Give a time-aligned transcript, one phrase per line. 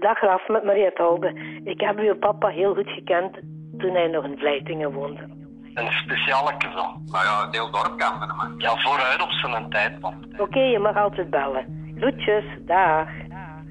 [0.00, 1.34] Dag Raf, met Mariette Holde.
[1.64, 3.32] Ik heb uw papa heel goed gekend
[3.78, 5.20] toen hij nog in Vleitingen woonde.
[5.74, 6.84] Een speciale zo.
[7.10, 8.54] Maar ja, het heel dorp kende hem.
[8.58, 9.92] Ja, vooruit op zijn tijd.
[10.38, 11.92] Oké, je mag altijd bellen.
[11.98, 13.06] Groetjes, dag.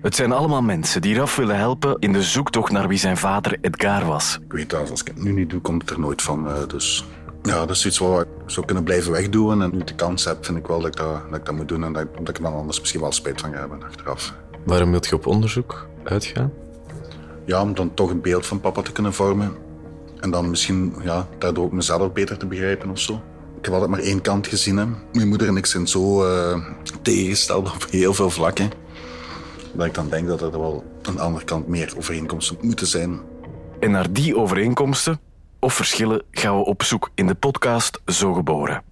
[0.01, 3.57] Het zijn allemaal mensen die Raf willen helpen in de zoektocht naar wie zijn vader
[3.61, 4.39] Edgar was.
[4.45, 6.47] Ik weet dat, als ik het nu niet doe, komt het er nooit van.
[6.47, 7.05] eh, Dus
[7.41, 9.61] ja, dat is iets wat ik zou kunnen blijven wegdoen.
[9.61, 11.55] En nu ik de kans heb, vind ik wel dat ik dat, dat, ik dat
[11.55, 11.83] moet doen.
[11.83, 14.33] En dat, ik- dat ik er dan anders misschien wel spijt van ga hebben achteraf.
[14.65, 16.53] Waarom wilt je op onderzoek uitgaan?
[17.45, 19.55] Ja, om dan toch een beeld van papa te kunnen vormen.
[20.19, 23.21] En dan misschien ja, daardoor ook mezelf beter te begrijpen of zo.
[23.57, 24.77] Ik heb altijd maar één kant gezien.
[24.77, 24.85] Hè.
[25.13, 26.61] Mijn moeder en ik zijn zo eh,
[27.01, 28.71] tegengesteld op heel veel vlakken.
[29.73, 33.19] Dat ik dan denk dat er wel aan de andere kant meer overeenkomsten moeten zijn.
[33.79, 35.19] En naar die overeenkomsten
[35.59, 38.83] of verschillen gaan we op zoek in de podcast Zo Geboren.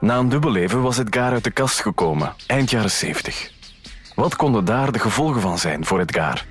[0.00, 3.57] Na een dubbel leven was Edgar uit de kast gekomen, eind jaren 70.
[4.18, 6.44] Wat konden daar de gevolgen van zijn voor Edgar?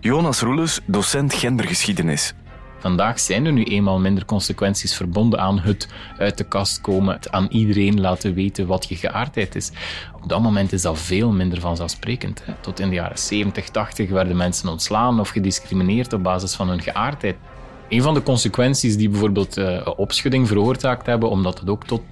[0.00, 2.34] Jonas Roeles, docent gendergeschiedenis.
[2.78, 7.30] Vandaag zijn er nu eenmaal minder consequenties verbonden aan het uit de kast komen, het
[7.30, 9.70] aan iedereen laten weten wat je geaardheid is.
[10.22, 12.42] Op dat moment is dat veel minder vanzelfsprekend.
[12.44, 12.52] Hè.
[12.60, 16.82] Tot in de jaren 70, 80 werden mensen ontslaan of gediscrimineerd op basis van hun
[16.82, 17.36] geaardheid.
[17.94, 22.02] Een van de consequenties die bijvoorbeeld eh, opschudding veroorzaakt hebben, omdat het ook tot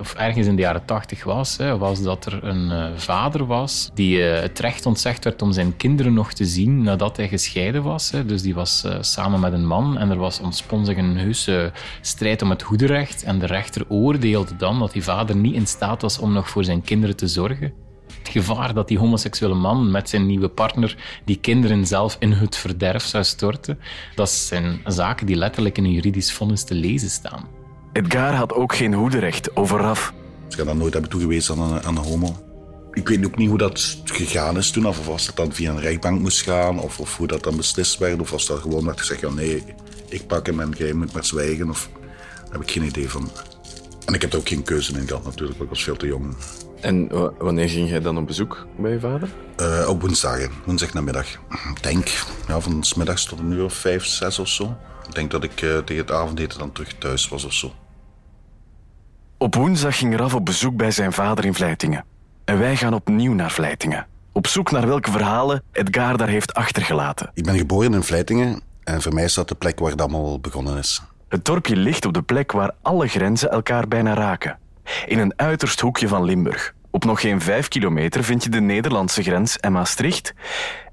[0.00, 3.90] of ergens in de jaren 80 was, hè, was dat er een eh, vader was
[3.94, 7.82] die eh, het recht ontzegd werd om zijn kinderen nog te zien nadat hij gescheiden
[7.82, 8.10] was.
[8.10, 8.26] Hè.
[8.26, 12.42] Dus die was samen met een man en er was ontspon zich een heuse strijd
[12.42, 13.22] om het goederecht.
[13.22, 16.64] En de rechter oordeelde dan dat die vader niet in staat was om nog voor
[16.64, 17.81] zijn kinderen te zorgen.
[18.22, 22.56] Het gevaar dat die homoseksuele man met zijn nieuwe partner die kinderen zelf in het
[22.56, 23.78] verderf zou storten,
[24.14, 27.48] dat zijn zaken die letterlijk in een juridisch vonnis te lezen staan.
[27.92, 30.12] Edgar had ook geen hoederecht over Raf.
[30.48, 32.36] Ze gaan dat nooit hebben toegewezen aan een, aan een homo.
[32.92, 35.80] Ik weet ook niet hoe dat gegaan is toen, of was dat dan via een
[35.80, 39.00] rechtbank moest gaan, of, of hoe dat dan beslist werd, of was dat gewoon werd
[39.00, 39.64] gezegd, ja nee,
[40.08, 41.90] ik pak hem en jij moet maar zwijgen, of
[42.42, 43.30] daar heb ik geen idee van.
[44.04, 46.06] En ik heb er ook geen keuze in gehad natuurlijk, want ik was veel te
[46.06, 46.34] jong.
[46.82, 49.28] En wa- wanneer ging jij dan op bezoek bij je vader?
[49.56, 51.26] Eh, op woensdagen, woensdag namiddag.
[51.74, 52.08] Ik denk,
[52.48, 54.76] ja, van 's middags tot een uur of vijf, zes of zo.
[55.08, 57.72] Ik denk dat ik eh, tegen het avondeten dan terug thuis was of zo.
[59.38, 62.04] Op woensdag ging Raf op bezoek bij zijn vader in Vleitingen.
[62.44, 64.06] En wij gaan opnieuw naar Vleitingen.
[64.32, 67.30] Op zoek naar welke verhalen Edgar daar heeft achtergelaten.
[67.34, 70.40] Ik ben geboren in Vleitingen en voor mij is dat de plek waar het allemaal
[70.40, 71.02] begonnen is.
[71.28, 74.58] Het dorpje ligt op de plek waar alle grenzen elkaar bijna raken.
[75.06, 76.74] In een uiterst hoekje van Limburg.
[76.90, 80.34] Op nog geen vijf kilometer vind je de Nederlandse grens en Maastricht.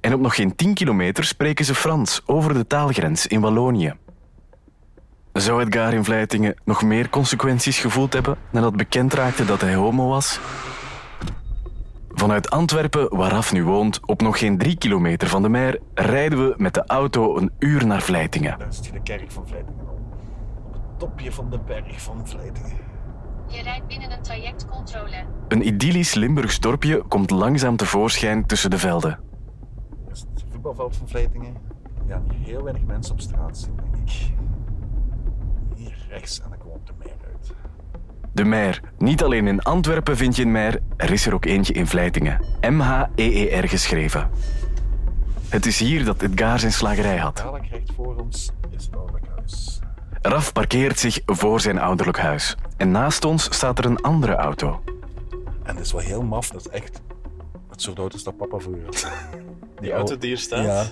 [0.02, 3.94] En op nog geen tien kilometer spreken ze Frans over de taalgrens in Wallonië.
[5.34, 10.08] Zou Edgar in Vleitingen nog meer consequenties gevoeld hebben nadat bekend raakte dat hij homo
[10.08, 10.40] was?
[12.10, 16.48] Vanuit Antwerpen, waar Raf nu woont, op nog geen drie kilometer van de Mer, rijden
[16.48, 18.60] we met de auto een uur naar Vleitingen.
[18.60, 19.88] Daar is de kerk van Vleitingen.
[20.66, 22.89] Op het topje van de berg van Vleitingen.
[23.50, 25.26] Je rijdt binnen een trajectcontrole.
[25.48, 29.20] Een idyllisch Limburgs dorpje komt langzaam tevoorschijn tussen de velden.
[30.12, 31.56] Is het voetbalveld van Vleitingen.
[32.08, 34.34] Ja, hier heel weinig mensen op straat zien, denk ik.
[35.76, 37.54] Hier rechts en dan komt de meer uit.
[38.32, 38.82] De Mer.
[38.98, 42.46] Niet alleen in Antwerpen vind je een Mer, er is er ook eentje in Vleitingen.
[42.62, 44.30] M-H-E-E-R geschreven.
[45.50, 47.38] Het is hier dat Edgar zijn slagerij had.
[47.38, 49.80] Dadelijk recht voor ons is het ouderlijk huis.
[50.22, 52.56] Raf parkeert zich voor zijn ouderlijk huis.
[52.78, 54.82] En naast ons staat er een andere auto.
[55.64, 56.50] En dat is wel heel maf.
[56.50, 57.02] Dat is echt
[57.70, 59.12] het soort auto's dat papa vroeger had.
[59.80, 60.66] Die auto die hier staat?
[60.66, 60.86] Ja.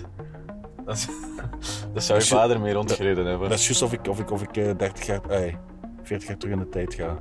[0.86, 1.08] Dat,
[1.94, 3.50] dat zou je vader mee rondgereden hebben.
[3.50, 5.58] Dat is juist of ik, of ik, of ik eh, 30 jaar, ai,
[6.04, 7.18] 40 jaar terug in de tijd ga.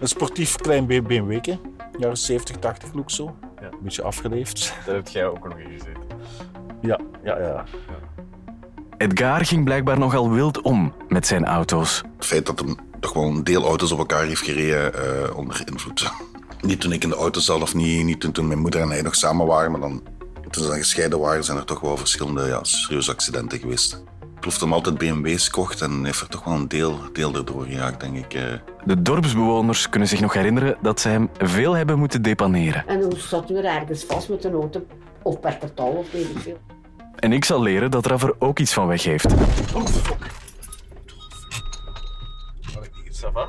[0.00, 1.58] Een sportief klein BMW'tje.
[1.98, 3.36] Jaren 70, 80 look zo.
[3.60, 3.66] Ja.
[3.66, 4.74] Een beetje afgeleefd.
[4.86, 6.02] Daar heb jij ook nog in gezeten.
[6.80, 7.64] Ja, ja, ja.
[9.02, 12.02] Edgar ging blijkbaar nogal wild om met zijn auto's.
[12.16, 15.62] Het feit dat hem toch wel een deel auto's op elkaar heeft gereden eh, onder
[15.64, 16.12] invloed.
[16.60, 18.88] Niet toen ik in de auto zat of niet, niet toen, toen mijn moeder en
[18.90, 20.02] hij nog samen waren, maar dan,
[20.50, 23.92] toen ze dan gescheiden waren, zijn er toch wel verschillende ja, serieuze accidenten geweest.
[23.92, 27.34] Ik geloof dat hem altijd BMW's kocht en heeft er toch wel een deel, deel
[27.34, 28.34] erdoor geraakt, denk ik.
[28.34, 28.42] eh.
[28.84, 32.84] De dorpsbewoners kunnen zich nog herinneren dat ze hem veel hebben moeten depaneren.
[32.86, 34.86] En dan zat hij weer ergens vast met een auto.
[35.22, 36.58] Of per portaal of weet ik veel.
[37.18, 39.34] En ik zal leren dat Raf er ook iets van weg heeft.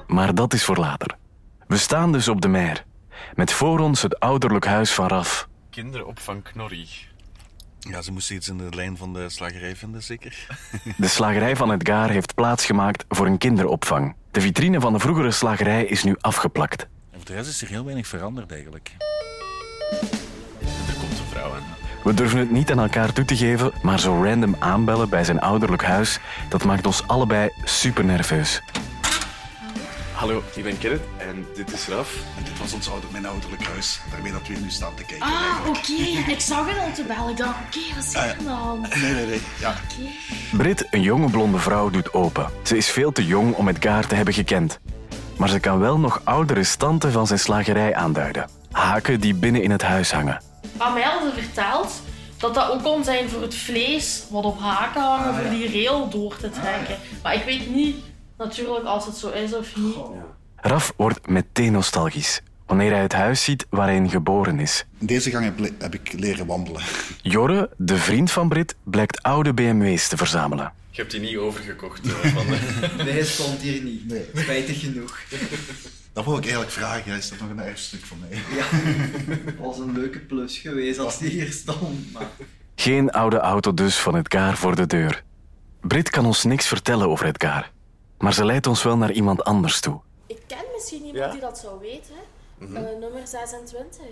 [0.07, 1.17] Maar dat is voor later.
[1.67, 2.85] We staan dus op de Mer.
[3.33, 5.47] Met voor ons het ouderlijk huis van Raf.
[5.69, 6.87] Kinderopvang Knorri.
[7.79, 10.47] Ja, ze moesten iets in de lijn van de slagerij vinden, zeker.
[10.97, 14.15] De slagerij van Edgar heeft plaatsgemaakt voor een kinderopvang.
[14.31, 16.81] De vitrine van de vroegere slagerij is nu afgeplakt.
[16.81, 18.95] En voor de rest is er heel weinig veranderd eigenlijk.
[20.87, 21.82] Er komt een vrouw aan.
[22.03, 25.39] We durven het niet aan elkaar toe te geven, maar zo random aanbellen bij zijn
[25.39, 26.19] ouderlijk huis,
[26.49, 28.61] dat maakt ons allebei super nerveus.
[30.13, 32.15] Hallo, ik ben Kenneth en dit is Raf.
[32.37, 34.01] En dit was ons ouder, mijn ouderlijk huis.
[34.11, 35.27] Daarmee dat we hier nu staan te kijken.
[35.27, 36.31] Ah, oké.
[36.31, 37.29] Ik zag het al te bellen.
[37.29, 39.01] Ik dacht, oké, wat is er aan de hand?
[39.01, 39.41] Nee, nee, nee.
[39.59, 39.73] Ja.
[40.51, 42.49] Brit, een jonge blonde vrouw, doet open.
[42.63, 44.79] Ze is veel te jong om Edgar te hebben gekend.
[45.37, 48.49] Maar ze kan wel nog oudere standen van zijn slagerij aanduiden.
[48.71, 50.52] Haken die binnen in het huis hangen.
[50.77, 52.01] Aan mij hadden ze verteld
[52.37, 56.09] dat dat ook kon zijn voor het vlees wat op haken hangen, voor die rail
[56.09, 56.97] door te trekken.
[57.23, 57.95] Maar ik weet niet
[58.37, 59.95] natuurlijk als het zo is of niet.
[60.55, 64.85] Raf wordt meteen nostalgisch wanneer hij het huis ziet waar hij in geboren is.
[64.99, 66.81] In deze gang heb, ik leren wandelen.
[67.21, 70.71] Jorre, de vriend van Brit, blijkt oude BMW's te verzamelen.
[70.89, 72.89] Je hebt die niet overgekocht van de...
[73.03, 74.07] Nee, het stond hier niet.
[74.07, 74.25] Nee.
[74.35, 75.19] Spijtig genoeg.
[76.13, 77.11] Dat wil ik eigenlijk vragen.
[77.17, 78.37] Is dat nog een erfstuk van mij?
[78.55, 78.63] Ja,
[79.43, 82.11] het was een leuke plus geweest als die hier stond.
[82.13, 82.27] Maar
[82.75, 85.23] Geen oude auto dus van Edgar voor de deur.
[85.81, 87.71] Brit kan ons niks vertellen over Edgar.
[88.17, 89.99] Maar ze leidt ons wel naar iemand anders toe.
[90.27, 91.31] Ik ken misschien iemand Ja?
[91.31, 92.15] die dat zou weten.
[92.59, 94.07] Eh, nummer 26.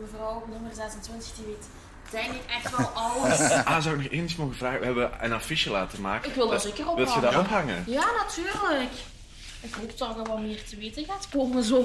[0.00, 1.66] Mevrouw nummer 26, die weet
[2.10, 3.40] denk ik echt wel alles.
[3.64, 4.78] Ah, zou ik nog één iets mogen vragen?
[4.80, 6.28] We hebben een affiche laten maken.
[6.28, 7.32] Ik wil dat Eh, zeker Wilt je ophangen.
[7.32, 7.84] dat ophangen?
[7.86, 8.90] Ja, natuurlijk.
[9.60, 11.82] Ik hoop dat er wat meer te weten gaat komen zo.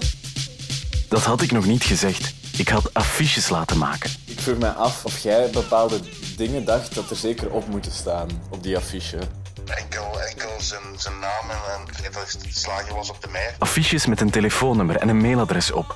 [1.10, 2.34] Dat had ik nog niet gezegd.
[2.58, 4.12] Ik had affiches laten maken.
[4.26, 6.00] Ik vroeg mij af of jij bepaalde
[6.38, 9.18] dingen dacht dat er zeker op moeten staan op die affiche.
[9.66, 13.50] Enkel, enkel zijn, zijn naam en, en dat slager was op de mei.
[13.60, 15.96] Affiches met een telefoonnummer en een mailadres op.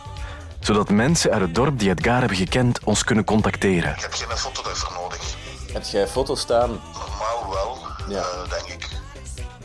[0.60, 3.92] Zodat mensen uit het dorp die Edgar hebben gekend ons kunnen contacteren.
[3.96, 5.36] Ik heb geen foto daarvoor nodig.
[5.74, 6.70] Heb jij foto's staan?
[6.70, 7.78] Normaal wel,
[8.10, 8.22] Ja.
[8.22, 8.88] eh, denk ik.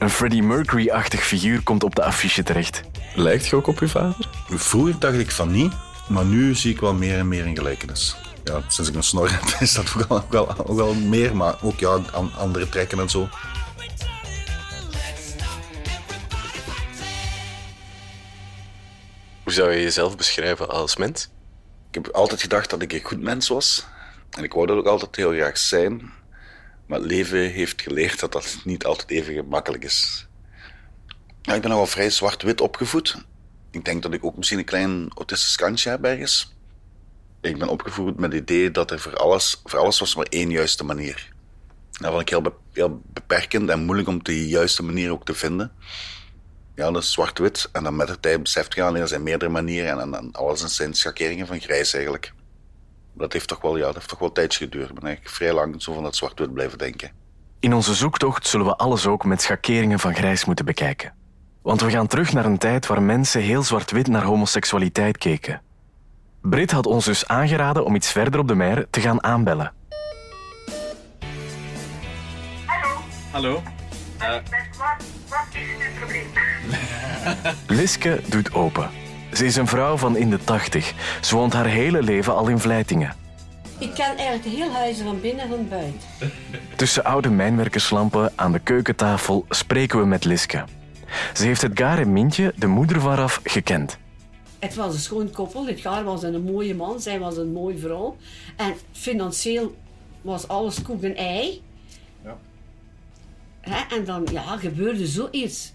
[0.03, 2.83] Een Freddie Mercury-achtig figuur komt op de affiche terecht.
[3.15, 4.29] Lijkt je ook op je vader?
[4.49, 5.73] Vroeger dacht ik van niet,
[6.09, 8.17] maar nu zie ik wel meer en meer een gelijkenis.
[8.45, 11.37] Ja, sinds ik een snor heb, is dat ook wel, ook wel, ook wel meer,
[11.37, 13.29] maar ook ja, an- andere trekken en zo.
[19.43, 21.29] Hoe zou je jezelf beschrijven als mens?
[21.91, 23.87] Ik heb altijd gedacht dat ik een goed mens was.
[24.31, 26.13] En ik wou dat ook altijd heel graag zijn.
[26.93, 30.27] Maar leven heeft geleerd dat dat niet altijd even gemakkelijk is.
[31.43, 33.25] Ik ben nogal vrij zwart-wit opgevoed.
[33.71, 36.55] Ik denk dat ik ook misschien een klein autistisch kantje heb ergens.
[37.41, 40.51] Ik ben opgevoed met het idee dat er voor alles, voor alles was maar één
[40.51, 41.33] juiste manier.
[41.91, 45.35] Dat vond ik heel, be- heel beperkend en moeilijk om die juiste manier ook te
[45.35, 45.73] vinden.
[46.75, 47.69] Ja, dat is zwart-wit.
[47.73, 49.91] En dan met de tijd beseft je, er zijn meerdere manieren.
[49.91, 52.33] En, en, en alles zijn schakeringen van grijs eigenlijk.
[53.23, 54.89] Dat heeft toch wel, ja, dat heeft toch wel tijdje geduurd.
[54.89, 57.11] Ik ben eigenlijk vrij lang zo van dat zwart-wit blijven denken.
[57.61, 61.15] In onze zoektocht zullen we alles ook met schakeringen van grijs moeten bekijken.
[61.63, 65.63] Want we gaan terug naar een tijd waar mensen heel zwart-wit naar homoseksualiteit keken.
[66.41, 69.73] Brit had ons dus aangeraden om iets verder op de mer te gaan aanbellen.
[73.31, 73.63] Hallo?
[77.67, 78.91] Liske doet open.
[79.33, 80.93] Ze is een vrouw van in de tachtig.
[81.21, 83.15] Ze woont haar hele leven al in Vlijtingen.
[83.79, 86.01] Ik ken eigenlijk heel huizen van binnen en van buiten.
[86.77, 90.65] Tussen oude mijnwerkerslampen aan de keukentafel spreken we met Liske.
[91.35, 93.99] Ze heeft het en Mintje, de moeder van Raf, gekend.
[94.59, 95.67] Het was een schoon koppel.
[95.67, 98.17] Het gaar was een mooie man, zij was een mooie vrouw.
[98.57, 99.75] En financieel
[100.21, 101.63] was alles koek en ei.
[102.25, 102.39] Ja.
[103.61, 105.73] Hè, en dan ja, gebeurde zoiets.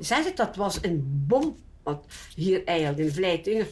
[0.00, 1.56] Zeg ik, dat was een bom.
[1.86, 3.66] Want hier eigenlijk in Vlijtingen,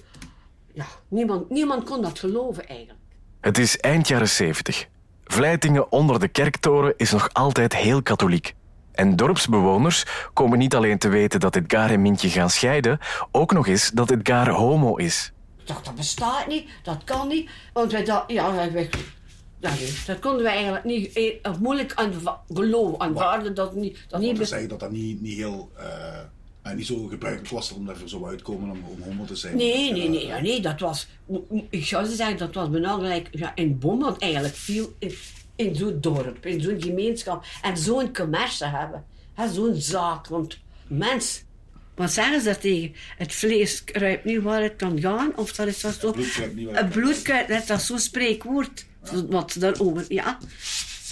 [0.72, 2.98] ja, niemand, niemand kon dat geloven eigenlijk.
[3.40, 4.86] Het is eind jaren 70.
[5.24, 8.54] Vlijtingen onder de kerktoren is nog altijd heel katholiek.
[8.92, 12.98] En dorpsbewoners komen niet alleen te weten dat Edgar en Mintje gaan scheiden,
[13.30, 15.32] ook nog eens dat Edgar homo is.
[15.58, 17.50] Ik dacht, dat bestaat niet, dat kan niet.
[17.72, 18.90] Want wij dachten, ja, wij, wij-
[19.58, 24.04] ja, nee, dat konden wij eigenlijk niet, eh, of moeilijk aanva- geloven, aanvaarden dat niet,
[24.08, 24.48] dat niet Niet bestaat.
[24.60, 25.70] zeggen dat dat niet, niet heel...
[25.76, 26.18] eh,
[26.64, 29.56] eh, niet zo gebruikelijk was om daarvoor zo uitkomen om, om homo te zijn.
[29.56, 31.06] Nee, Dat, nee, eh, nee, ja, nee, dat was,
[31.70, 35.14] ik zou zeggen, dat was belangrijk ja, in Bommel eigenlijk veel in,
[35.56, 39.04] in zo'n dorp, in zo'n gemeenschap en zo'n commerce hebben.
[39.52, 41.42] Zo'n zaak, want mens,
[41.94, 42.92] wat zeggen ze daar tegen?
[43.16, 46.12] Het vlees kruipt niet waar het kan gaan, of dat is dat zo?
[46.74, 48.86] Het bloed kruipt, dat is dat zo'n spreekwoord,
[49.28, 50.38] wat daarover, ja.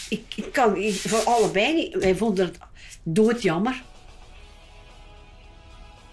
[0.08, 2.58] Ik, ik kan ik- voor allebei niet, wij vonden het
[3.02, 3.82] doodjammer.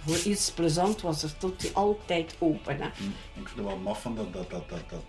[0.05, 2.77] Voor iets plezant was er tot die altijd open.
[2.81, 2.85] Hè.
[2.87, 2.93] Ik
[3.33, 5.03] vind het wel maf van dat, dat, dat, dat, dat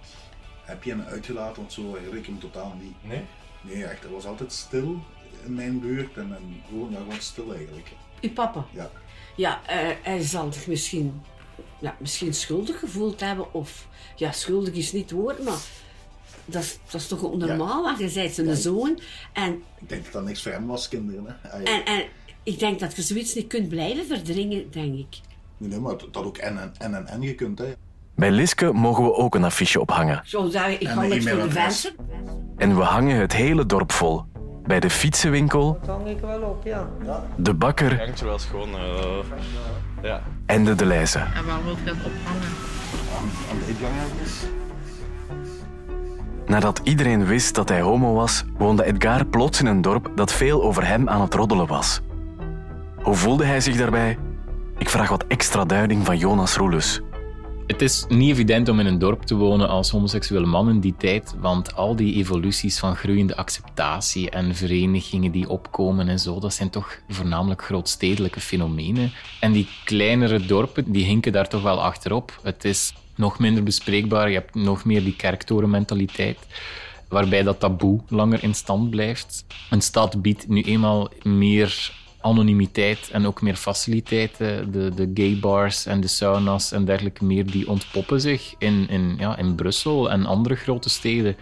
[0.65, 2.95] heb je hem uitgelaten, want zo herinner ik hem totaal niet.
[3.01, 3.23] Nee?
[3.63, 4.99] Nee, echt, er was altijd stil
[5.45, 7.89] in mijn buurt en, en gewoon, ja, gewoon stil eigenlijk.
[8.21, 8.67] Uw papa?
[8.71, 8.91] Ja.
[9.37, 11.23] Ja, eh, hij zal zich misschien,
[11.79, 13.55] ja, misschien schuldig gevoeld hebben.
[13.55, 15.59] Of, ja, schuldig is niet het woord, maar
[16.45, 19.01] Dat is, dat is toch onnormaal, want je bent zijn zoon.
[19.33, 21.39] En, Ik denk dat dat niks voor hem was, kinderen.
[21.43, 21.63] Hè?
[21.63, 22.05] En, en
[22.53, 25.21] ik denk dat je zoiets niet kunt blijven verdringen, denk ik.
[25.57, 27.73] Nee, nee, maar dat dat ook en en en en en gekund, hè.
[28.15, 30.21] Bij Liske mogen we ook een affiche ophangen.
[30.25, 31.93] Zo zou ik een het voor de wensen.
[32.57, 34.23] En we hangen het hele dorp vol.
[34.67, 36.89] Bij de fietsenwinkel, Dat hang ik wel op, ja.
[37.37, 38.75] de bakker Hangt er wel schoon.
[38.75, 39.19] eh,
[40.03, 40.23] ja.
[40.47, 41.19] en de Deleuze.
[41.19, 42.49] En waar wil je het ophangen?
[43.51, 43.95] Aan de ingang
[46.47, 50.63] Nadat iedereen wist dat hij homo was, woonde Edgar plots in een dorp dat veel
[50.63, 52.01] over hem aan het roddelen was.
[53.03, 54.19] Hoe voelde hij zich daarbij?
[54.79, 57.01] Ik vraag wat extra duiding van Jonas Roelus.
[57.67, 60.95] Het is niet evident om in een dorp te wonen als homoseksuele man in die
[60.99, 66.55] tijd, want al die evoluties van groeiende acceptatie en verenigingen die opkomen en zo, dat
[66.55, 69.13] zijn toch voornamelijk grootstedelijke fenomenen.
[69.41, 72.41] En die kleinere dorpen, die hinken daar toch wel achterop.
[72.43, 76.39] Het is nog minder bespreekbaar, je hebt nog meer die kerktorenmentaliteit,
[77.09, 79.45] waarbij dat taboe langer in stand blijft.
[79.71, 84.73] Een stad biedt nu eenmaal meer anonimiteit en ook meer faciliteiten.
[84.73, 89.17] De, de gay bars en de sauna's en dergelijke meer, die ontpoppen zich in, in,
[89.19, 91.37] ja, in Brussel en andere grote steden.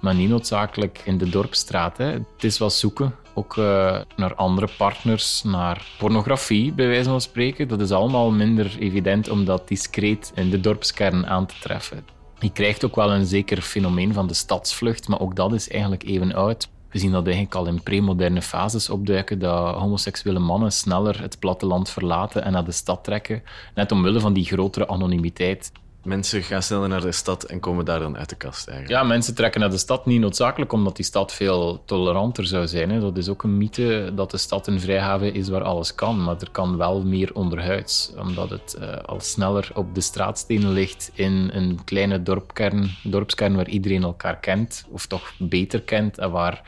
[0.00, 1.98] Maar niet noodzakelijk in de dorpstraat.
[1.98, 7.68] Het is wel zoeken, ook eh, naar andere partners, naar pornografie, bij wijze van spreken.
[7.68, 12.04] Dat is allemaal minder evident om dat discreet in de dorpskern aan te treffen.
[12.38, 16.02] Je krijgt ook wel een zeker fenomeen van de stadsvlucht, maar ook dat is eigenlijk
[16.02, 16.68] even oud.
[16.90, 21.90] We zien dat eigenlijk al in premoderne fases opduiken, dat homoseksuele mannen sneller het platteland
[21.90, 23.42] verlaten en naar de stad trekken,
[23.74, 25.72] net omwille van die grotere anonimiteit.
[26.02, 29.00] Mensen gaan sneller naar de stad en komen daar dan uit de kast eigenlijk.
[29.00, 32.90] Ja, mensen trekken naar de stad niet noodzakelijk omdat die stad veel toleranter zou zijn.
[32.90, 33.00] Hè.
[33.00, 36.36] Dat is ook een mythe dat de stad een vrijhaven is waar alles kan, maar
[36.40, 41.50] er kan wel meer onderhuids, omdat het eh, al sneller op de straatstenen ligt in
[41.52, 46.62] een kleine dorpkern, dorpskern waar iedereen elkaar kent, of toch beter kent en waar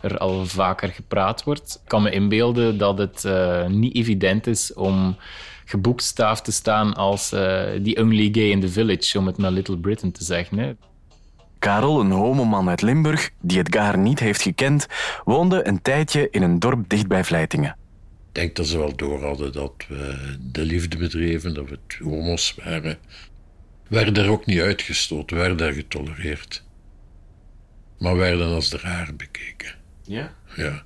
[0.00, 1.80] er al vaker gepraat wordt.
[1.82, 5.16] Ik kan me inbeelden dat het eh, niet evident is om
[5.64, 7.40] geboekstaafd te staan als eh
[7.82, 10.58] the only gay in the village, om het naar Little Britain te zeggen.
[10.58, 10.72] Hè.
[11.58, 14.86] Karel, een homoman uit Limburg, die Edgar niet heeft gekend,
[15.24, 17.76] woonde een tijdje in een dorp dicht bij Vlijtingen.
[18.28, 21.98] Ik denk dat ze wel door hadden dat we de liefde bedreven, dat we het
[21.98, 22.98] homo's waren.
[23.88, 26.64] We werden er ook niet uitgestoten, we werden daar getolereerd.
[27.98, 29.74] Maar we werden als de raar bekeken.
[30.06, 30.30] Ja?
[30.54, 30.82] Ja,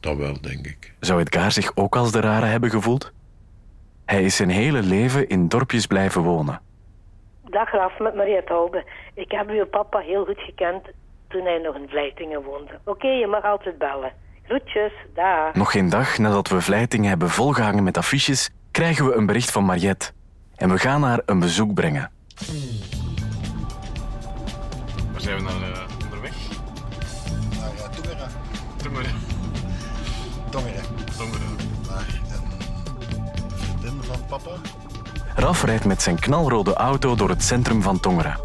[0.00, 0.94] dat wel, denk ik.
[1.00, 3.12] Zou Edgar zich ook als de rare hebben gevoeld?
[4.04, 6.60] Hij is zijn hele leven in dorpjes blijven wonen.
[7.50, 8.84] Dag Raf, met Mariette Hoube.
[9.14, 10.86] Ik heb uw papa heel goed gekend
[11.28, 12.78] toen hij nog in Vlijtingen woonde.
[12.84, 14.12] Oké, je mag altijd bellen.
[14.42, 15.54] Groetjes, dag.
[15.54, 19.64] Nog geen dag nadat we Vlijtingen hebben volgehangen met affiches, krijgen we een bericht van
[19.64, 20.10] Mariette.
[20.56, 22.10] En we gaan haar een bezoek brengen.
[25.12, 25.42] Waar zijn we?
[25.42, 25.93] Naar
[28.94, 29.20] Tongeren.
[30.50, 30.84] Tongeren.
[31.16, 31.56] Tongeren.
[31.88, 34.50] Naar een vriendin van papa.
[35.34, 38.40] Raf rijdt met zijn knalrode auto door het centrum van Tongeren.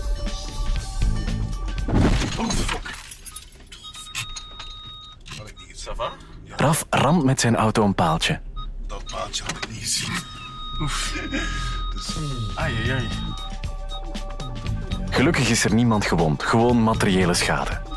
[5.76, 6.10] Ça va?
[6.56, 8.40] Raf ramt met zijn auto een paaltje.
[8.88, 10.14] Dat paadje had ik niet gezien.
[10.82, 11.14] Oef.
[12.56, 13.08] Ai, ai, ai.
[15.10, 17.89] Gelukkig is er niemand gewond, gewoon materiële schade.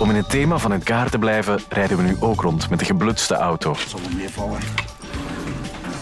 [0.00, 2.78] Om in het thema van het gaar te blijven, rijden we nu ook rond met
[2.78, 3.74] de geblutste auto.
[3.74, 4.60] Zal meevallen.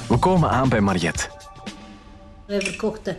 [0.09, 1.29] We komen aan bij Mariette.
[2.47, 3.17] Wij verkochten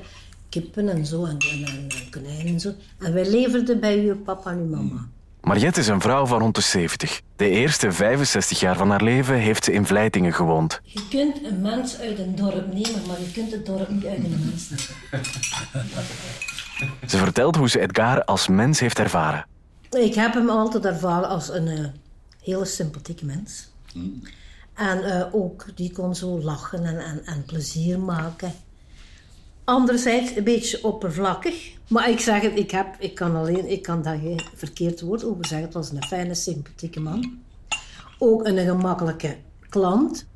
[0.49, 2.73] kippen en zo en, en, en, en konijnen en zo.
[2.99, 5.07] En wij leverden bij uw papa en uw mama.
[5.41, 7.21] Mariette is een vrouw van rond de 70.
[7.35, 10.81] De eerste 65 jaar van haar leven heeft ze in Vlijtingen gewoond.
[10.83, 14.17] Je kunt een mens uit een dorp nemen, maar je kunt het dorp niet uit
[14.17, 15.25] een mens nemen.
[17.07, 19.45] Ze vertelt hoe ze Edgar als mens heeft ervaren.
[19.91, 21.85] Ik heb hem altijd ervaren als een eh,
[22.41, 23.69] hele sympathieke mens.
[24.73, 28.51] En eh, ook, die kon zo lachen en, en, en plezier maken.
[29.63, 31.71] Anderzijds een beetje oppervlakkig.
[31.87, 35.23] Maar ik zeg het, ik, heb, ik, kan, alleen, ik kan daar geen verkeerd woord
[35.23, 35.65] over zeggen.
[35.67, 37.39] Het was een fijne, sympathieke man.
[38.17, 39.37] Ook een gemakkelijke
[39.69, 40.27] klant.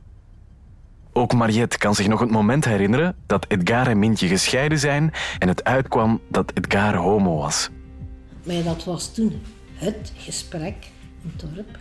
[1.14, 5.48] Ook Mariette kan zich nog het moment herinneren dat Edgar en Mintje gescheiden zijn en
[5.48, 7.70] het uitkwam dat Edgar homo was.
[8.44, 9.42] Maar dat was toen
[9.74, 10.76] het gesprek
[11.24, 11.80] in het dorp.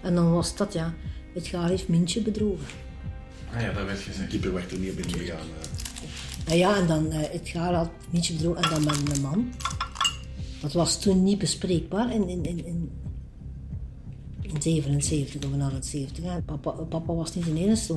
[0.00, 0.94] En dan was dat, ja,
[1.34, 2.66] het gaar heeft Mintje bedrogen.
[3.54, 4.30] Ah ja, dat werd gezegd.
[4.30, 5.46] Dieper werd er niet binnen gegaan.
[6.46, 9.52] Nou ja, en dan eh, het gaar had Mintje bedrogen en dan met een man.
[10.60, 12.90] Dat was toen niet bespreekbaar in, in, in, in,
[14.42, 16.24] in 77 of 70.
[16.24, 16.42] Hè.
[16.42, 17.92] Papa, papa was niet de enige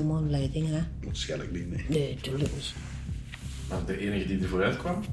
[0.51, 0.81] hè.
[1.05, 1.85] Waarschijnlijk niet, nee.
[1.89, 2.73] Nee, tuurlijk niet.
[3.69, 5.03] Maar de enige die er vooruit kwam?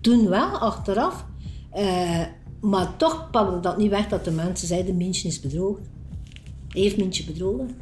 [0.00, 1.26] Toen wel, achteraf.
[1.70, 2.22] Eh,
[2.64, 4.96] maar toch pakte dat niet weg dat de mensen zeiden...
[4.96, 5.82] Mintje is bedrogen.
[6.68, 7.76] Hij heeft Mintje bedrogen.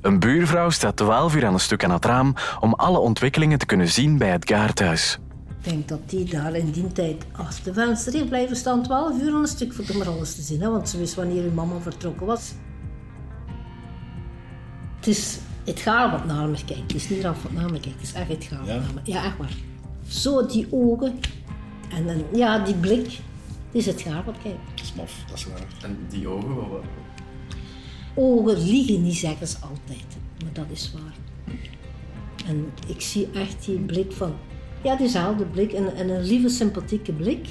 [0.00, 3.66] Een buurvrouw staat 12 uur aan een stuk aan het raam om alle ontwikkelingen te
[3.66, 5.18] kunnen zien bij het gaarthuis.
[5.62, 9.20] Ik denk dat die daar in die tijd achter de venster heeft blijven staan 12
[9.20, 10.60] uur aan een stuk voor maar alles te zien.
[10.60, 12.52] Hè, want ze wist wanneer uw mama vertrokken was.
[14.96, 16.92] Het is het gaar wat naar me kijkt.
[16.92, 18.00] Het is niet af wat naar me kijkt.
[18.00, 19.54] Het is echt het gaar wat naar me Ja, echt waar.
[20.08, 21.18] Zo die ogen.
[21.90, 23.18] En dan, ja, die blik.
[23.72, 24.58] Is het gaar wat kijkt.
[24.74, 25.66] Dat is maf, dat is waar.
[25.82, 26.84] En die ogen, wat?
[28.14, 30.06] Ogen liegen niet, zeggen ze altijd.
[30.42, 31.56] Maar dat is waar.
[32.46, 34.34] En ik zie echt die blik van...
[34.82, 35.72] Ja, diezelfde blik.
[35.72, 37.48] En, en een lieve, sympathieke blik.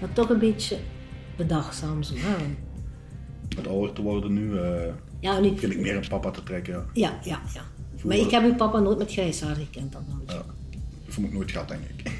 [0.00, 0.76] Maar toch een beetje
[1.36, 2.14] bedachtzaam zo.
[2.16, 2.44] Hè?
[3.56, 6.72] Met ouder te worden nu, eh Ja, begin ik meer een papa te trekken.
[6.74, 6.84] Ja.
[6.92, 7.62] Ja, ja, ja.
[8.04, 9.92] Maar ik heb uw papa nooit met grijs haar gekend.
[9.92, 10.04] Dan.
[10.26, 10.32] Ja.
[10.34, 12.12] Dat heb ik nooit gehad, denk ik.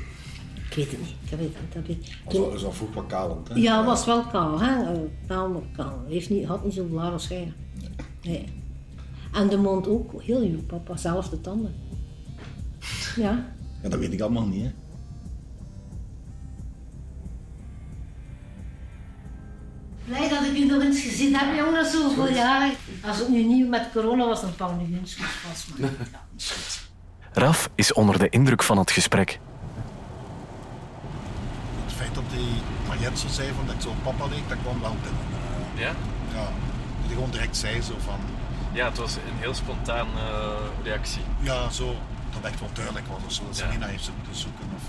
[0.76, 1.30] Ik weet het niet.
[1.30, 2.54] Ik weet het, dat weet...
[2.54, 3.54] Is wel vroeg wat kalend, hè?
[3.54, 4.94] Ja, was wel kaal, hè?
[5.28, 6.04] Eh, kaal.
[6.08, 7.52] Heeft niet, had niet zo blaar als jij.
[8.22, 8.48] Nee.
[9.32, 11.74] En de mond ook, heel uw papa, zelfs de tanden.
[13.16, 13.54] Ja.
[13.82, 14.70] Ja, dat weet ik allemaal niet, hè.
[20.04, 22.70] Blij dat ik u nog eens gezien heb, jongen, na zoveel jaren.
[23.02, 25.78] Als het nu niet met corona was, dan vang ik eens goed vast.
[25.78, 25.90] Maar.
[27.32, 29.40] Raf is onder de indruk van het gesprek.
[31.84, 32.24] Het feit dat
[33.14, 35.20] zo zei van dat ik zo op papa leek, dat kwam wel binnen.
[35.74, 35.80] eh.
[35.80, 35.88] Ja?
[36.34, 36.44] Ja.
[36.44, 38.18] Dat hij gewoon direct zei zo van...
[38.72, 40.10] Ja, het was een heel spontane
[40.82, 41.22] reactie.
[41.40, 41.96] Ja, zo.
[42.34, 43.42] Dat echt wel duidelijk was of zo.
[43.46, 44.64] Dat ze niet naar heeft te zoeken.
[44.76, 44.82] Of...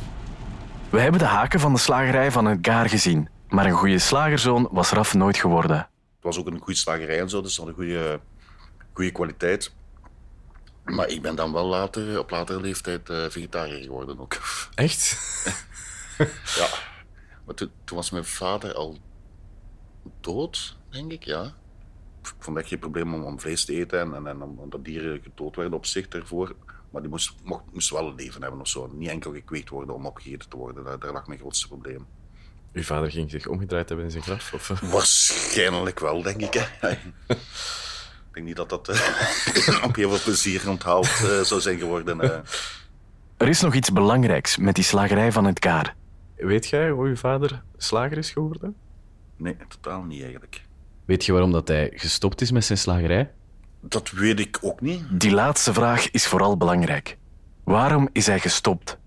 [0.90, 3.30] We hebben de haken van de slagerij van het gaar gezien.
[3.50, 5.78] Maar een goede slagerzoon was Raf nooit geworden.
[5.78, 5.88] Het
[6.22, 8.20] was ook een goede slagerij en zo, dus ze hadden goede,
[8.94, 9.74] goede kwaliteit.
[10.86, 14.38] Maar ik ben dan wel later, op latere leeftijd eh, vegetariër geworden ook.
[14.76, 15.18] Echt?
[16.58, 16.68] ja.
[17.48, 18.98] Maar toen, toen was mijn vader al
[20.22, 21.44] dood, denk ik, ja.
[22.24, 24.86] Ik vond echt geen probleem om, om vlees te eten en, en, en om, dat
[24.86, 26.56] dieren gedood werden op zich ervoor.
[26.91, 28.91] Maar die moest, mocht, moest wel een leven hebben of zo.
[28.93, 30.84] Niet enkel gekweekt worden om opgegeten te worden.
[30.84, 32.06] Daar, daar lag mijn grootste probleem.
[32.74, 34.54] Uw vader ging zich omgedraaid hebben in zijn graf?
[34.54, 34.67] Of?
[34.91, 36.54] Waarschijnlijk wel, denk ik.
[36.54, 36.89] Hè.
[38.28, 42.21] ik denk niet dat dat eh, op heel veel plezier onthaald eh, zou zijn geworden.
[42.21, 42.39] eh.
[43.38, 45.95] Er is nog iets belangrijks met die slagerij van het gaar.
[46.38, 48.76] Weet jij hoe uw vader slager is geworden?
[49.36, 50.62] Nee, totaal niet eigenlijk.
[51.06, 53.32] Weet je waarom dat hij gestopt is met zijn slagerij?
[53.82, 55.04] Dat weet ik ook niet.
[55.10, 57.17] Die laatste vraag is vooral belangrijk.
[57.63, 58.97] Waarom is hij gestopt?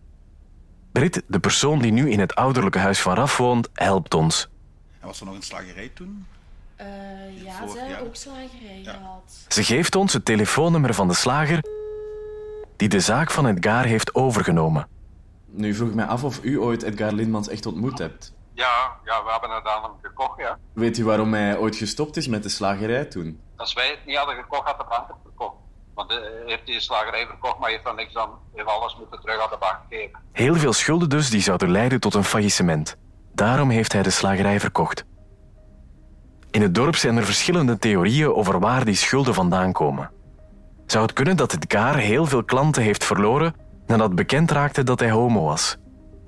[0.93, 4.49] Brit, de persoon die nu in het ouderlijke huis van Raf woont, helpt ons.
[5.01, 6.27] En was er nog een slagerij toen?
[6.77, 6.87] Eh,
[7.45, 9.45] ja, ze hebben ook slagerij gehad.
[9.49, 11.65] Ze geeft ons het telefoonnummer van de slager
[12.77, 14.87] die de zaak van het gaar heeft overgenomen.
[15.53, 18.33] Nu vroeg ik mij af of u ooit Edgar Lindmans echt ontmoet hebt.
[18.53, 20.59] Ja, ja, we hebben het aan hem gekocht, ja.
[20.73, 23.41] Weet u waarom hij ooit gestopt is met de slagerij toen?
[23.57, 25.55] Als wij het niet hadden gekocht, had de bank het verkocht.
[25.95, 29.41] Want hij heeft die slagerij verkocht, maar heeft dan niks aan, heeft alles moeten terug
[29.41, 30.19] aan de bank geven.
[30.33, 32.97] Heel veel schulden dus die zouden leiden tot een faillissement.
[33.35, 35.05] Daarom heeft hij de slagerij verkocht.
[36.51, 40.11] In het dorp zijn er verschillende theorieën over waar die schulden vandaan komen.
[40.87, 43.55] Zou het kunnen dat het gaar heel veel klanten heeft verloren
[43.91, 45.77] nadat bekend raakte dat hij homo was?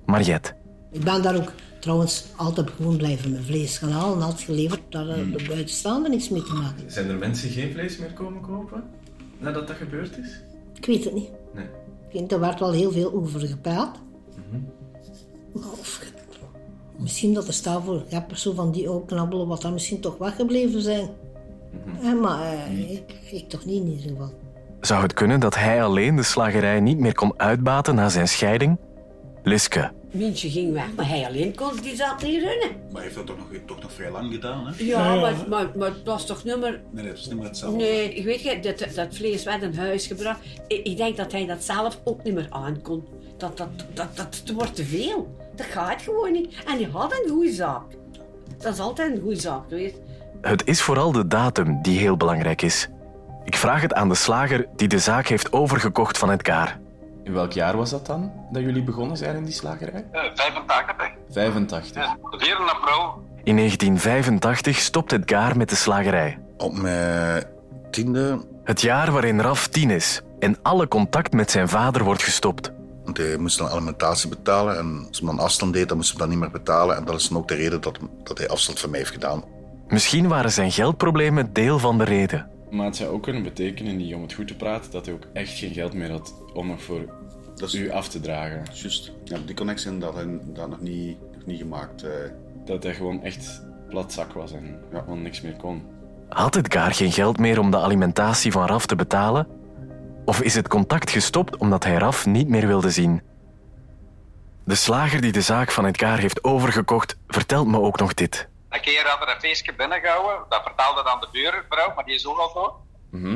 [0.07, 0.53] Mariette.
[0.91, 4.81] Ik ben daar ook trouwens altijd gewoon blijven mijn vlees gaan halen en altijd geleverd.
[4.89, 6.91] Daar uh, de buitenstaande niks mee te maken.
[6.91, 8.85] Zijn er mensen die geen vlees meer komen kopen
[9.39, 10.43] nadat dat gebeurd is?
[10.75, 11.31] Ik weet het niet.
[11.55, 11.65] Nee.
[12.09, 13.99] Ik denk, er werd wel heel veel over gepraat.
[15.53, 16.01] Maar of,
[16.97, 20.19] misschien dat er staat voor rappers zo van die ook knabbelen, wat dan misschien toch
[20.19, 21.09] weggebleven zijn.
[22.03, 24.33] Eh, maar eh, ik, ik toch niet in ieder geval.
[24.83, 28.79] Zou het kunnen dat hij alleen de slagerij niet meer kon uitbaten na zijn scheiding?
[29.43, 29.91] Liske.
[30.11, 32.69] Mientje ging weg, maar hij alleen kon die zaak niet runnen.
[32.69, 34.73] Maar hij heeft dat toch nog, toch nog vrij lang gedaan, hè?
[34.85, 36.81] Ja, Maar, maar, maar het was toch nummer...
[36.91, 37.77] Nee, dat is niet meer hetzelfde.
[37.79, 40.41] Nee, ik weet je, dat, dat vlees werd in huis gebracht.
[40.67, 43.05] Ik, ik denk dat hij dat zelf ook niet meer aankon.
[43.37, 45.37] Dat, dat, dat, dat, dat wordt te veel.
[45.57, 46.55] Dat gaat gewoon niet.
[46.67, 47.85] En hij had een goede zaak.
[48.59, 49.97] Dat is altijd een goede zaak geweest.
[50.41, 52.89] Het is vooral de datum die heel belangrijk is.
[53.45, 56.79] Ik vraag het aan de slager die de zaak heeft overgekocht van het gaar.
[57.25, 60.05] In welk jaar was dat dan, dat jullie begonnen zijn in die slagerij?
[60.13, 61.11] Eh, 85.
[61.31, 61.95] 85.
[61.95, 63.23] Ja, 4 april.
[63.45, 66.39] In 1985 stopt het gaar met de slagerij.
[66.57, 67.45] Op mijn
[67.91, 68.45] tiende...
[68.65, 72.73] Het jaar waarin Raf tien is en alle contact met zijn vader wordt gestopt.
[73.05, 76.19] Want hij moest dan alimentatie betalen en als hij dan afstand deed, dan moest hij
[76.19, 76.97] dat niet meer betalen.
[76.97, 79.45] En dat is dan ook de reden dat, dat hij afstand van mij heeft gedaan.
[79.89, 82.51] Misschien waren zijn geldproblemen deel van de reden.
[82.73, 85.27] Maar het zou ook kunnen betekenen, niet om het goed te praten, dat hij ook
[85.33, 87.05] echt geen geld meer had om nog voor
[87.73, 88.63] u af te dragen.
[88.73, 89.13] Juist.
[89.25, 92.03] Ja, die connectie dat hij dat nog niet, nog niet gemaakt.
[92.03, 92.11] eh.
[92.65, 95.83] Dat hij gewoon echt plat zak was en gewoon niks meer kon.
[96.29, 99.47] Had Edgar geen geld meer om de alimentatie van Raf te betalen?
[100.25, 103.23] Of is het contact gestopt omdat hij Raf niet meer wilde zien?
[104.65, 108.49] De slager die de zaak van Edgar heeft overgekocht, vertelt me ook nog dit.
[108.73, 110.47] Een keer hadden we een feestje binnengehouden.
[110.49, 112.81] Dat vertelde dan de buurvrouw, maar die is ook al zo.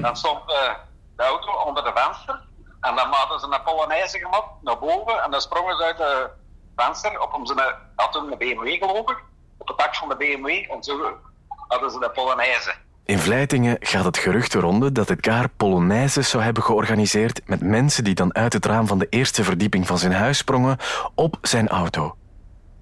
[0.00, 0.74] Dan stond eh,
[1.16, 2.44] de auto onder de venster.
[2.80, 5.22] En dan hadden ze een Polonaise gemaakt naar boven.
[5.22, 6.30] En dan sprongen ze uit het
[6.76, 7.74] venster op om ze
[8.12, 9.24] een BMW geloof ik.
[9.58, 10.48] Op het dak van de BMW.
[10.70, 11.18] En zo
[11.68, 12.74] hadden ze de Polonaise.
[13.04, 18.04] In Vleitingen gaat het gerucht de ronde dat Edgar Polonaises zou hebben georganiseerd met mensen
[18.04, 20.78] die dan uit het raam van de eerste verdieping van zijn huis sprongen
[21.14, 22.16] op zijn auto.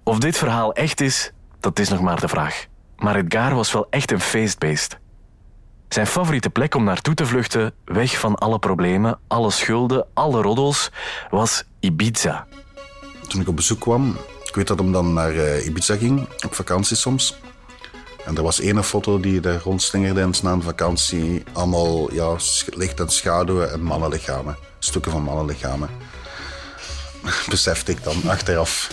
[0.05, 1.33] Of dit verhaal echt is,
[1.65, 2.67] dat is nog maar de vraag.
[2.97, 4.99] Maar Edgar was wel echt een feestbeest.
[5.89, 10.91] Zijn favoriete plek om naartoe te vluchten, weg van alle problemen, alle schulden, alle roddels,
[11.31, 12.47] was Ibiza.
[13.29, 16.55] Toen ik op bezoek kwam, ik weet dat hem dan naar eh, Ibiza ging, op
[16.55, 17.37] vakantie soms.
[18.25, 21.43] En er was ene foto die daar rondslingerde in na een vakantie.
[21.53, 24.57] Allemaal ja, licht en schaduwen en mannenlichamen.
[24.79, 25.89] Stukken van mannenlichamen.
[27.49, 28.89] Besefte ik dan achteraf.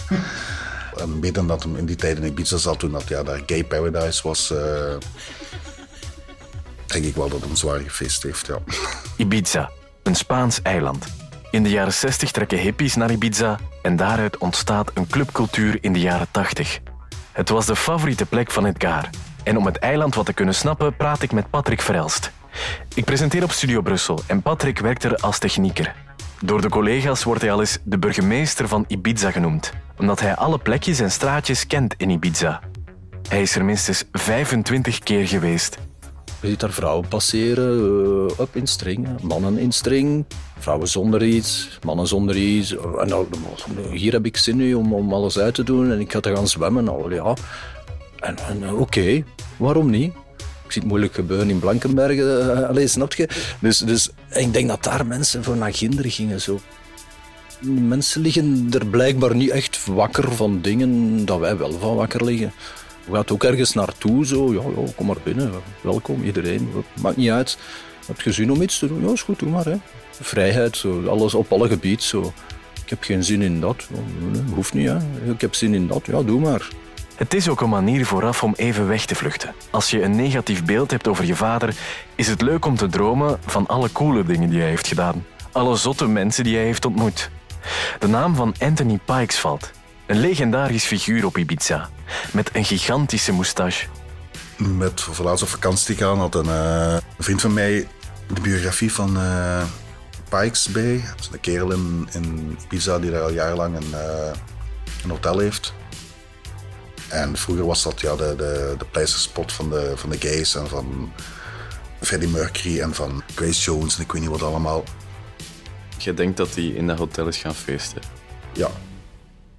[0.98, 3.64] En mede dat hem in die tijd in Ibiza zat, toen dat ja, daar gay
[3.64, 4.52] paradise was...
[4.52, 4.58] eh,
[6.86, 8.50] denk ik wel dat een zwaar gefeest heeft.
[9.18, 9.70] Ibiza,
[10.04, 11.06] een Spaans eiland.
[11.52, 16.00] In de jaren 60 trekken hippies naar Ibiza en daaruit ontstaat een clubcultuur in de
[16.00, 16.80] jaren 80.
[17.32, 19.10] Het was de favoriete plek van Edgar.
[19.44, 22.32] En om het eiland wat te kunnen snappen, praat ik met Patrick Verelst.
[22.94, 25.96] Ik presenteer op Studio Brussel en Patrick werkt er als technieker.
[26.42, 30.58] Door de collega's wordt hij al eens de burgemeester van Ibiza genoemd, omdat hij alle
[30.58, 32.60] plekjes en straatjes kent in Ibiza.
[33.30, 35.78] Hij is er minstens 25 keer geweest.
[36.42, 37.78] Je ziet daar vrouwen passeren,
[38.30, 40.26] eh, op in string, mannen in string,
[40.60, 42.76] vrouwen zonder iets, mannen zonder iets.
[43.00, 43.28] En dan,
[43.92, 46.48] hier heb ik zin nu om, alles uit te doen en ik ga te gaan
[46.48, 46.88] zwemmen.
[46.88, 47.34] Al, ja.
[48.20, 49.24] En, eh, oké,
[49.58, 50.14] waarom niet?
[50.38, 53.30] Ik zie het moeilijk gebeuren in Blankenbergen, uh, allee, snap je?
[53.60, 56.42] Dus, dus ik denk dat daar mensen voor naar Ginder gingen.
[56.42, 56.60] Zo.
[57.62, 62.52] Mensen liggen er blijkbaar niet echt wakker van dingen dat wij wel van wakker liggen.
[63.06, 64.54] Je gaat ook ergens naartoe, zo.
[64.54, 65.52] Ja, ja, kom maar binnen.
[65.82, 66.72] Welkom, iedereen.
[67.02, 67.58] Maakt niet uit.
[68.06, 69.06] Heb je zin om iets te doen?
[69.06, 69.66] Ja, is goed, doe maar.
[69.66, 69.76] Hè.
[70.12, 71.06] Vrijheid, zo.
[71.06, 72.06] Alles op alle gebieden.
[72.06, 72.34] Zo.
[72.84, 73.88] Ik heb geen zin in dat.
[74.32, 74.92] Nee, hoeft niet.
[75.26, 76.06] Ik heb zin in dat.
[76.06, 76.68] Ja, doe maar.
[77.16, 79.54] Het is ook een manier vooraf om even weg te vluchten.
[79.70, 81.76] Als je een negatief beeld hebt over je vader,
[82.16, 85.26] is het leuk om te dromen van alle coole dingen die hij heeft gedaan.
[85.52, 87.30] Alle zotte mensen die hij heeft ontmoet.
[88.00, 89.72] De naam van Anthony Pikes valt.
[90.06, 91.90] Een legendarisch figuur op Ibiza.
[92.32, 93.88] Met een gigantische moustache.
[94.58, 97.88] Met voor laatst op vakantie gaan had een, eh, een vriend van mij
[98.34, 99.64] de biografie van eh,
[100.30, 101.04] Pikes bij.
[101.08, 104.32] Dat is een kerel in, in Ibiza die daar al jarenlang een, eh,
[105.04, 105.74] een hotel heeft.
[107.08, 110.68] En vroeger was dat ja, de, de, de pleisterspot van de, van de gays en
[110.68, 111.12] van
[112.02, 114.84] Freddie Mercury en van Grace Jones en ik weet niet wat allemaal.
[116.04, 118.02] Je denkt dat hij in dat hotel is gaan feesten?
[118.54, 118.70] Ja.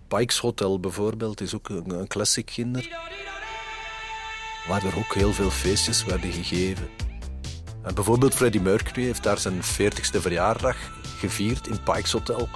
[0.09, 2.89] Pikes Hotel bijvoorbeeld is ook een, een classic kinder.
[4.69, 6.89] Waar er ook heel veel feestjes werden gegeven.
[7.83, 10.77] En bijvoorbeeld Freddie Mercury heeft daar zijn 40ste verjaardag
[11.19, 12.49] gevierd in Pikes Hotel.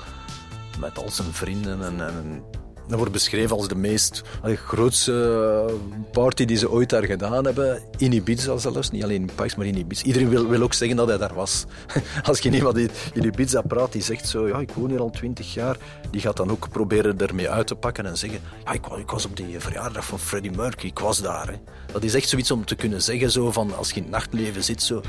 [0.81, 2.45] Met al zijn vrienden en, en
[2.89, 5.75] dat wordt beschreven als de meest grootste
[6.13, 7.83] party die ze ooit daar gedaan hebben.
[7.97, 10.05] In Ibiza zelfs, niet alleen in Pikes, maar in Ibiza.
[10.05, 11.65] Iedereen wil, wil ook zeggen dat hij daar was.
[12.29, 15.55] Als je iemand in, Ibiza praat, die zegt zo, ja, ik woon hier al twintig
[15.55, 15.77] jaar,
[16.11, 19.27] die gaat dan ook proberen ermee uit te pakken en zeggen, ja, ik, ik was
[19.27, 21.59] op die verjaardag van Freddie Mercury, ik was daar.
[21.93, 24.65] Dat is echt zoiets om te kunnen zeggen, zo van, als je in het nachtleven
[24.65, 25.01] zit, zo,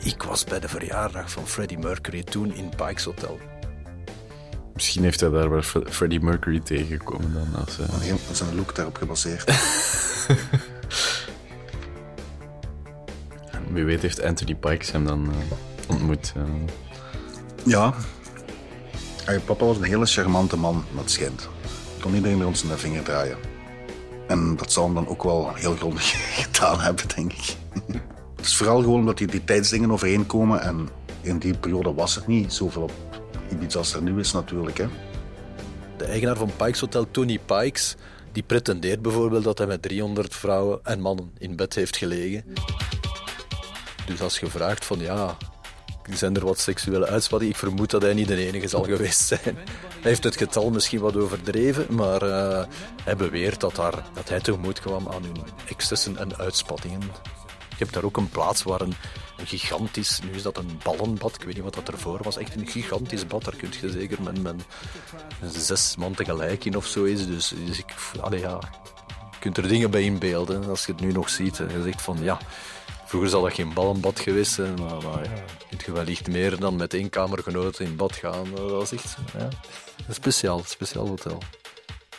[0.00, 3.38] ik was bij de verjaardag van Freddie Mercury toen in Pikes Hotel.
[4.74, 7.46] Misschien heeft hij daar wel Freddie Mercury tegengekomen dan.
[7.64, 7.86] Als, uh...
[8.48, 9.44] Een look daarop gebaseerd.
[13.72, 15.32] Wie weet heeft Anthony Pikes hem dan uh,
[15.88, 16.32] ontmoet.
[16.36, 16.42] Uh...
[17.64, 17.94] Ja.
[19.44, 21.48] Papa was een hele charmante man, dat schijnt.
[22.00, 23.36] Kon iedereen bij ons in de vinger draaien.
[24.28, 26.04] En dat zal hem dan ook wel heel grondig
[26.42, 27.56] gedaan hebben, denk ik.
[28.36, 30.60] Het is vooral gewoon omdat die, die tijdsdingen overeenkomen.
[30.60, 30.88] En
[31.20, 32.92] in die periode was er niet zoveel op
[33.54, 34.78] Ibiza als er nu is natuurlijk.
[34.78, 34.86] Hè.
[35.96, 37.96] De eigenaar van Pikes Hotel, Tony Pikes,
[38.32, 42.44] die pretendeert bijvoorbeeld dat hij met 300 vrouwen en mannen in bed heeft gelegen.
[44.06, 45.36] Dus als je vraagt van ja,
[46.12, 47.54] zijn er wat seksuele uitspattingen?
[47.54, 49.56] Ik vermoed dat hij niet de enige zal geweest zijn.
[49.64, 52.64] Hij heeft het getal misschien wat overdreven, maar uh,
[53.02, 57.00] hij beweert dat, daar, dat hij tegemoet kwam aan hun excessen en uitspattingen.
[57.76, 58.94] Je hebt daar ook een plaats waar een,
[59.44, 62.66] gigantisch, nu is dat een ballenbad, ik weet niet wat dat ervoor was, echt een
[62.66, 64.64] gigantisch bad, daar kun je zeker met, met
[65.56, 67.26] zes man tegelijk in of zo is.
[67.26, 68.58] Dus, dus ik, allee, ja,
[69.30, 71.60] je kunt er dingen bij inbeelden als je het nu nog ziet.
[71.60, 72.38] En je zegt van ja,
[73.04, 76.76] vroeger zal dat geen ballenbad geweest zijn, maar, maar ja, kun je wellicht meer dan
[76.76, 78.46] met één kamergenoten in bad gaan.
[78.54, 79.48] Dat was echt ja,
[80.08, 81.38] een speciaal, speciaal hotel.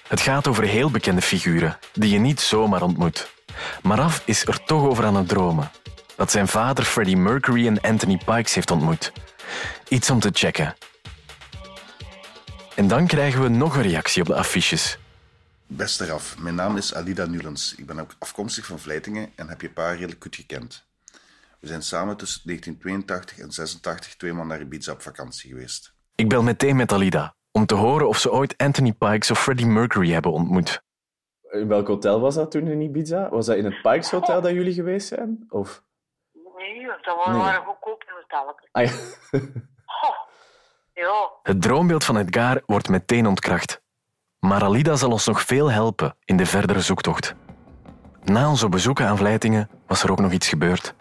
[0.07, 3.33] Het gaat over heel bekende figuren die je niet zomaar ontmoet.
[3.83, 5.71] Maar Af is er toch over aan het dromen.
[6.15, 9.11] Dat zijn vader Freddie Mercury en Anthony Pikes heeft ontmoet.
[9.87, 10.75] Iets om te checken.
[12.75, 14.97] En dan krijgen we nog een reactie op de affiches.
[15.67, 17.75] Beste Raf, mijn naam is Alida Nulens.
[17.77, 20.85] Ik ben ook afkomstig van Vleitingen en heb je pa redelijk goed gekend.
[21.59, 25.93] We zijn samen tussen 1982 en 86 tweemaal naar Ibiza op vakantie geweest.
[26.15, 29.65] Ik bel meteen met Alida om te horen of ze ooit Anthony Pikes of Freddie
[29.65, 30.81] Mercury hebben ontmoet.
[31.59, 33.29] In welk hotel was dat toen in Ibiza?
[33.29, 35.45] Was dat in het Pikes Hotel dat jullie geweest zijn?
[35.49, 35.83] Of?
[36.57, 37.41] Nee, dat waren, Nee.
[37.41, 38.55] waren goedkope hotels.
[38.71, 38.91] Ah, ja.
[40.93, 43.81] Ja, Het droombeeld van Edgar wordt meteen ontkracht.
[44.39, 47.35] Maar Alida zal ons nog veel helpen in de verdere zoektocht.
[48.23, 50.93] Na onze bezoeken aan Vleitingen was er ook nog iets gebeurd.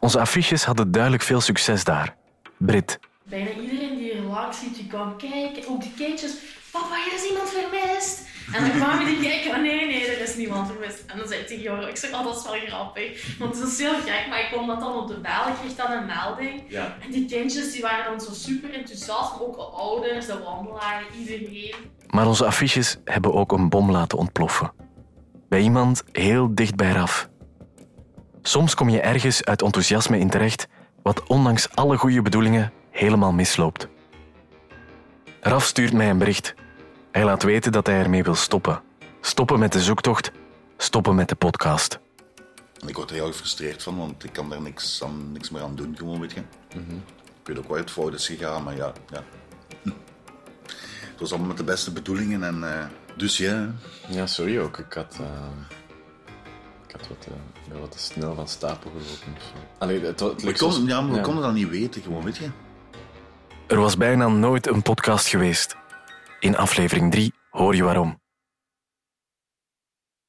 [0.00, 2.16] Onze affiches hadden duidelijk veel succes daar.
[2.56, 5.68] Brit, Bijna iedereen die er langs ziet, die kwam kijken.
[5.68, 6.60] Ook die kindjes.
[6.72, 8.28] Papa, er is iemand vermist.
[8.52, 9.50] En dan kwamen die kijken.
[9.50, 11.04] Oh nee, nee, er is niemand vermist.
[11.06, 13.38] En dan zei ik tegen jou, ik zeg, oh, dat is wel grappig.
[13.38, 15.48] Want het is heel gek, maar ik kom dat dan op de bel.
[15.48, 16.62] Ik kreeg dan een melding.
[16.68, 16.96] Ja.
[17.00, 19.32] En die kindjes die waren dan zo super enthousiast.
[19.32, 21.74] Maar ook de ouders, de wandelaars, iedereen.
[22.10, 24.72] maar onze affiches hebben ook een bom laten ontploffen.
[25.48, 27.28] Bij iemand heel dicht bij Raf.
[28.42, 30.68] Soms kom je ergens uit enthousiasme in terecht,
[31.02, 33.88] wat ondanks alle goede bedoelingen helemaal misloopt.
[35.40, 36.54] Raf stuurt mij een bericht.
[37.12, 38.82] Hij laat weten dat hij ermee wil stoppen.
[39.20, 40.32] Stoppen met de zoektocht,
[40.76, 41.98] stoppen met de podcast.
[42.86, 45.74] Ik word er heel gefrustreerd van, want ik kan daar niks, aan, niks meer aan
[45.76, 46.40] doen, gewoon, weet je.
[47.40, 48.92] Ik weet ook waar het fout is gegaan, maar ja.
[49.12, 49.22] ja.
[51.10, 52.84] Het was allemaal met de beste bedoelingen en eh,
[53.16, 53.70] dus ja.
[54.08, 54.78] Ja, sorry ook.
[54.78, 55.26] Ik had, eh,
[56.86, 57.26] ik had wat,
[57.72, 59.42] eh, wat te snel van stapel gelopen.
[59.78, 62.48] Allee, het, het We zo- ja, maar we konden dat niet weten, gewoon, weet je.
[63.66, 65.76] Er was bijna nooit een podcast geweest.
[66.42, 68.21] In aflevering 3 hoor je waarom.